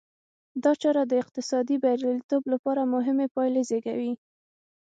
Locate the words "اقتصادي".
1.23-1.75